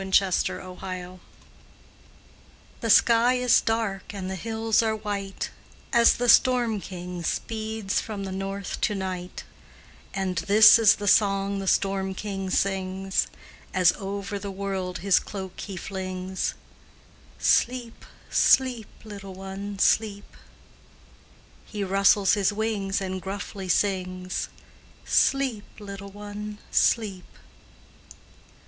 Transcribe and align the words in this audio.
NORSE 0.03 0.49
LULLABY 0.49 1.19
The 2.79 2.89
sky 2.89 3.35
is 3.35 3.61
dark 3.61 4.15
and 4.15 4.31
the 4.31 4.35
hills 4.35 4.81
are 4.81 4.95
white 4.95 5.51
As 5.93 6.15
the 6.15 6.27
storm 6.27 6.79
king 6.81 7.21
speeds 7.21 8.01
from 8.01 8.23
the 8.23 8.31
north 8.31 8.81
to 8.81 8.95
night, 8.95 9.43
And 10.11 10.37
this 10.39 10.79
is 10.79 10.95
the 10.95 11.07
song 11.07 11.59
the 11.59 11.67
storm 11.67 12.15
king 12.15 12.49
sings, 12.49 13.27
As 13.75 13.91
over 13.99 14.39
the 14.39 14.49
world 14.49 14.97
his 15.05 15.19
cloak 15.19 15.59
he 15.59 15.77
flings: 15.77 16.55
"Sleep, 17.37 18.03
sleep, 18.31 18.87
little 19.03 19.35
one, 19.35 19.77
sleep;" 19.77 20.35
He 21.63 21.83
rustles 21.83 22.33
his 22.33 22.51
wings 22.51 23.01
and 23.01 23.21
gruffly 23.21 23.69
sings: 23.69 24.49
"Sleep, 25.05 25.67
little 25.79 26.09
one, 26.09 26.57
sleep." 26.71 27.27